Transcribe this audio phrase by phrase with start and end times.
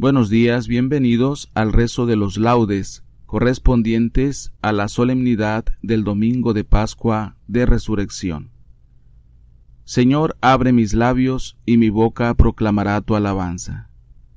[0.00, 6.64] Buenos días, bienvenidos al rezo de los laudes correspondientes a la solemnidad del domingo de
[6.64, 8.48] Pascua de Resurrección.
[9.84, 13.90] Señor, abre mis labios y mi boca proclamará tu alabanza.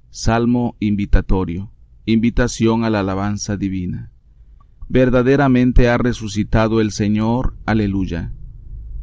[0.09, 1.71] Salmo invitatorio,
[2.03, 4.11] invitación a la alabanza divina.
[4.89, 8.33] Verdaderamente ha resucitado el Señor, aleluya.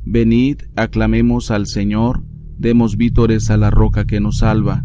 [0.04, 2.22] Venid, aclamemos al Señor,
[2.58, 4.84] demos vítores a la roca que nos salva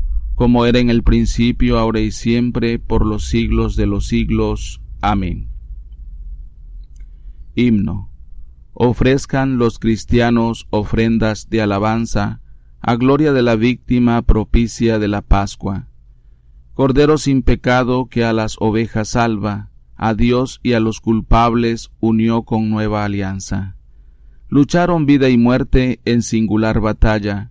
[0.35, 4.81] como era en el principio, ahora y siempre, por los siglos de los siglos.
[5.01, 5.49] Amén.
[7.55, 8.09] Himno.
[8.73, 12.41] Ofrezcan los cristianos ofrendas de alabanza
[12.79, 15.87] a gloria de la víctima propicia de la Pascua.
[16.73, 22.41] Cordero sin pecado que a las ovejas salva, a Dios y a los culpables unió
[22.41, 23.75] con nueva alianza.
[24.49, 27.50] Lucharon vida y muerte en singular batalla,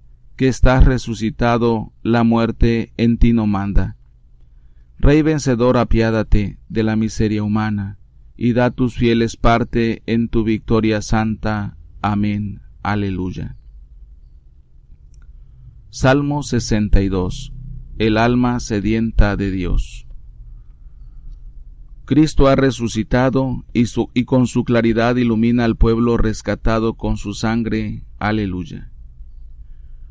[0.41, 3.95] que estás resucitado, la muerte en ti no manda.
[4.97, 7.99] Rey vencedor, apiádate de la miseria humana,
[8.35, 11.77] y da tus fieles parte en tu victoria santa.
[12.01, 12.61] Amén.
[12.81, 13.55] Aleluya.
[15.91, 17.53] Salmo 62.
[17.99, 20.07] El alma sedienta de Dios.
[22.05, 23.83] Cristo ha resucitado y,
[24.15, 28.05] y con su claridad ilumina al pueblo rescatado con su sangre.
[28.17, 28.90] Aleluya.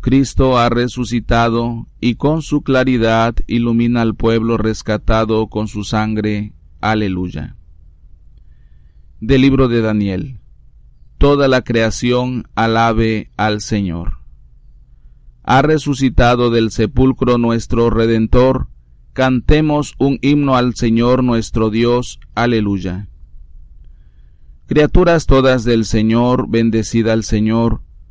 [0.00, 6.54] Cristo ha resucitado y con su claridad ilumina al pueblo rescatado con su sangre.
[6.80, 7.56] Aleluya.
[9.20, 10.40] Del libro de Daniel.
[11.18, 14.14] Toda la creación alabe al Señor.
[15.42, 18.68] Ha resucitado del sepulcro nuestro Redentor.
[19.12, 22.20] Cantemos un himno al Señor nuestro Dios.
[22.34, 23.08] Aleluya.
[24.66, 27.82] Criaturas todas del Señor, bendecida al Señor,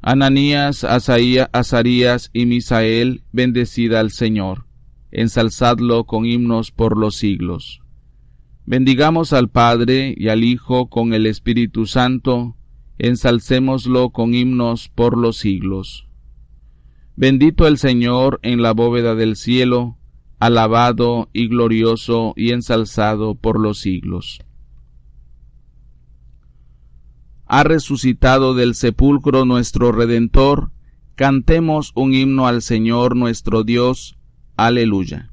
[0.00, 4.66] Ananías, Azarías y Misael, bendecid al Señor.
[5.10, 7.80] Ensalzadlo con himnos por los siglos.
[8.64, 12.56] Bendigamos al Padre y al Hijo con el Espíritu Santo,
[12.98, 16.06] ensalcémoslo con himnos por los siglos.
[17.16, 19.96] Bendito el Señor en la bóveda del cielo,
[20.38, 24.40] alabado y glorioso y ensalzado por los siglos.
[27.50, 30.70] Ha resucitado del sepulcro nuestro Redentor,
[31.14, 34.18] cantemos un himno al Señor nuestro Dios.
[34.58, 35.32] Aleluya.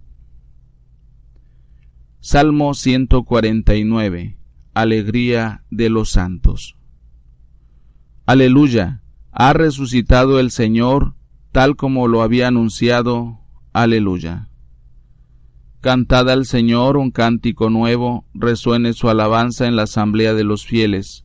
[2.21, 4.37] Salmo 149.
[4.73, 6.77] Alegría de los santos.
[8.25, 9.01] Aleluya.
[9.31, 11.15] Ha resucitado el Señor
[11.51, 13.41] tal como lo había anunciado.
[13.73, 14.47] Aleluya.
[15.81, 21.24] Cantad al Señor un cántico nuevo, resuene su alabanza en la asamblea de los fieles.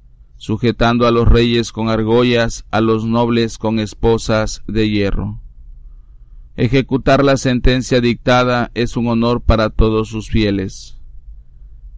[0.41, 5.39] sujetando a los reyes con argollas, a los nobles con esposas de hierro.
[6.57, 10.97] Ejecutar la sentencia dictada es un honor para todos sus fieles.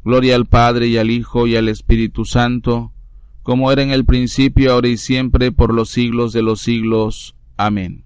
[0.03, 2.91] Gloria al Padre y al Hijo y al Espíritu Santo,
[3.43, 7.37] como era en el principio, ahora y siempre, por los siglos de los siglos.
[7.55, 8.03] Amén.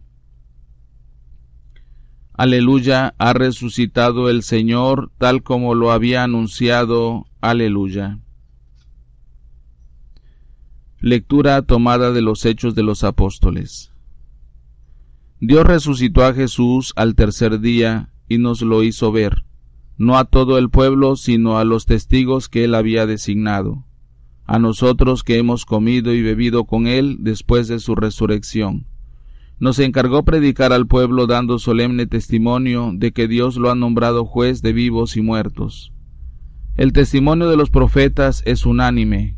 [2.34, 7.26] Aleluya, ha resucitado el Señor tal como lo había anunciado.
[7.42, 8.20] Aleluya.
[11.00, 13.94] Lectura tomada de los Hechos de los Apóstoles.
[15.40, 19.46] Dios resucitó a Jesús al tercer día y nos lo hizo ver,
[20.00, 23.86] no a todo el pueblo, sino a los testigos que él había designado,
[24.48, 28.88] a nosotros que hemos comido y bebido con él después de su resurrección.
[29.60, 34.64] Nos encargó predicar al pueblo dando solemne testimonio de que Dios lo ha nombrado juez
[34.64, 35.94] de vivos y muertos.
[36.76, 39.38] El testimonio de los profetas es unánime,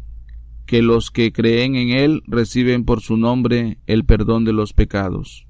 [0.69, 5.47] que los que creen en él reciben por su nombre el perdón de los pecados.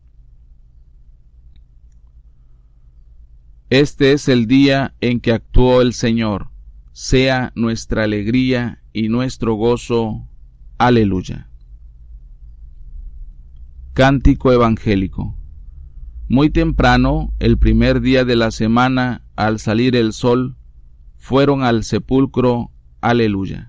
[3.70, 6.52] Este es el día en que actuó el Señor.
[6.94, 10.26] Sea nuestra alegría y nuestro gozo.
[10.78, 11.50] Aleluya.
[13.92, 15.36] Cántico Evangélico.
[16.30, 20.56] Muy temprano, el primer día de la semana, al salir el sol,
[21.18, 22.72] fueron al sepulcro.
[23.02, 23.69] Aleluya.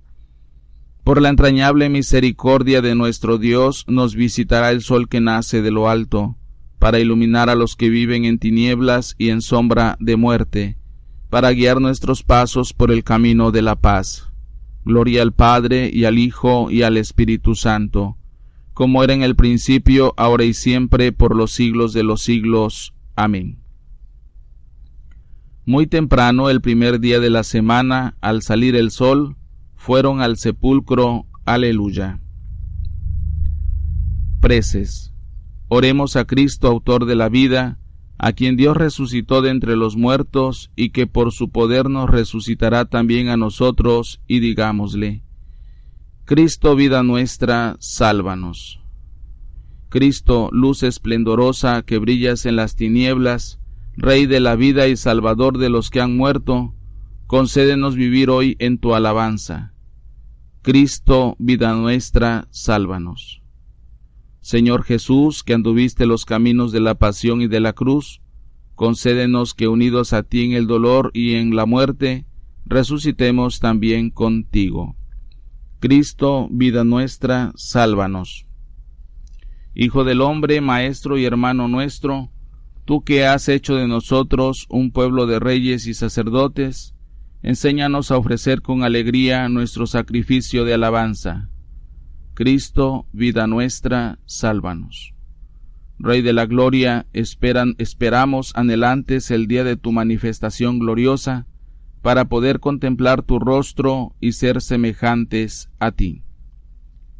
[1.03, 5.89] Por la entrañable misericordia de nuestro Dios nos visitará el sol que nace de lo
[5.89, 6.37] alto,
[6.77, 10.77] para iluminar a los que viven en tinieblas y en sombra de muerte,
[11.29, 14.31] para guiar nuestros pasos por el camino de la paz.
[14.85, 18.17] Gloria al Padre y al Hijo y al Espíritu Santo,
[18.73, 22.93] como era en el principio, ahora y siempre, por los siglos de los siglos.
[23.15, 23.59] Amén.
[25.65, 29.35] Muy temprano, el primer día de la semana, al salir el sol,
[29.81, 31.25] fueron al sepulcro.
[31.43, 32.21] Aleluya.
[34.39, 35.11] Preces.
[35.69, 37.79] Oremos a Cristo, autor de la vida,
[38.19, 42.85] a quien Dios resucitó de entre los muertos y que por su poder nos resucitará
[42.85, 45.23] también a nosotros, y digámosle,
[46.25, 48.81] Cristo, vida nuestra, sálvanos.
[49.89, 53.59] Cristo, luz esplendorosa que brillas en las tinieblas,
[53.97, 56.75] Rey de la vida y Salvador de los que han muerto,
[57.31, 59.71] concédenos vivir hoy en tu alabanza.
[60.63, 63.41] Cristo, vida nuestra, sálvanos.
[64.41, 68.21] Señor Jesús, que anduviste los caminos de la pasión y de la cruz,
[68.75, 72.25] concédenos que unidos a ti en el dolor y en la muerte,
[72.65, 74.97] resucitemos también contigo.
[75.79, 78.45] Cristo, vida nuestra, sálvanos.
[79.73, 82.29] Hijo del hombre, Maestro y hermano nuestro,
[82.83, 86.93] tú que has hecho de nosotros un pueblo de reyes y sacerdotes,
[87.43, 91.51] enséñanos a ofrecer con alegría nuestro sacrificio de alabanza
[92.33, 95.13] Cristo, vida nuestra, sálvanos.
[95.99, 101.45] Rey de la gloria, esperamos anhelantes el día de tu manifestación gloriosa,
[102.01, 106.23] para poder contemplar tu rostro y ser semejantes a ti.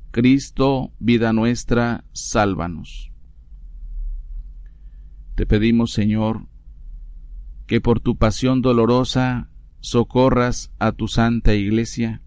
[0.10, 3.12] Cristo, vida nuestra, sálvanos.
[5.36, 6.48] Te pedimos, Señor,
[7.68, 9.51] que por tu pasión dolorosa
[9.82, 12.22] socorras a tu santa iglesia,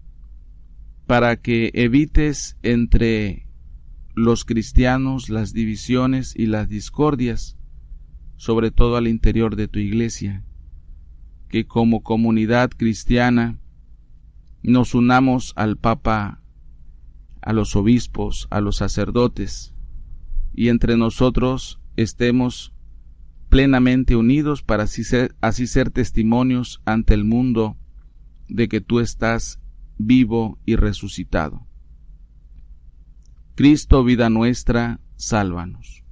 [1.07, 3.47] para que evites entre
[4.13, 7.57] los cristianos las divisiones y las discordias,
[8.37, 10.43] sobre todo al interior de tu iglesia,
[11.49, 13.59] que como comunidad cristiana
[14.61, 16.41] nos unamos al Papa,
[17.41, 19.73] a los obispos, a los sacerdotes,
[20.53, 22.74] y entre nosotros estemos
[23.55, 27.77] plenamente unidos para así ser, testimonios ante el mundo
[28.49, 29.61] de que tú estás
[29.97, 31.65] vivo y resucitado.
[33.55, 36.03] Cristo, vida nuestra, sálvanos.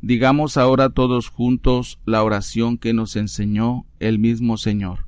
[0.00, 5.06] Digamos ahora todos juntos la oración que nos enseñó el mismo Señor.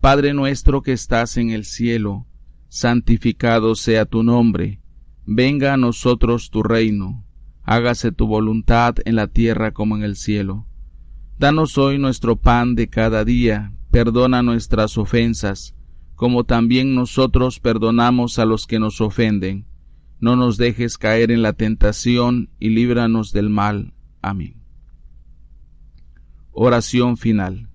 [0.00, 2.28] Padre nuestro que estás en el cielo,
[2.68, 4.80] santificado sea tu nombre,
[5.26, 7.23] venga a nosotros tu reino,
[7.64, 10.66] hágase tu voluntad en la tierra como en el cielo.
[11.38, 15.74] Danos hoy nuestro pan de cada día, perdona nuestras ofensas,
[16.14, 19.66] como también nosotros perdonamos a los que nos ofenden.
[20.20, 23.94] No nos dejes caer en la tentación y líbranos del mal.
[24.22, 24.62] Amén.
[26.52, 27.68] Oración final.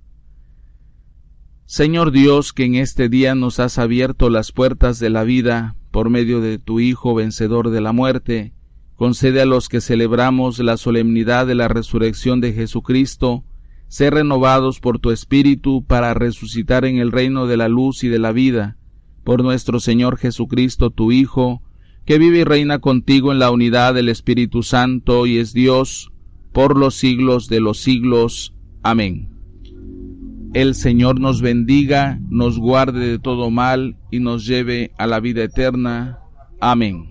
[1.65, 6.09] Señor Dios, que en este día nos has abierto las puertas de la vida por
[6.09, 8.53] medio de tu Hijo vencedor de la muerte,
[8.99, 13.45] concede a los que celebramos la solemnidad de la resurrección de Jesucristo,
[13.87, 18.19] ser renovados por tu Espíritu para resucitar en el reino de la luz y de
[18.19, 18.75] la vida,
[19.23, 21.61] por nuestro Señor Jesucristo, tu Hijo,
[22.03, 26.11] que vive y reina contigo en la unidad del Espíritu Santo y es Dios
[26.51, 28.53] por los siglos de los siglos.
[28.83, 29.29] Amén.
[30.53, 35.45] El Señor nos bendiga, nos guarde de todo mal y nos lleve a la vida
[35.45, 36.19] eterna.
[36.59, 37.08] Amén.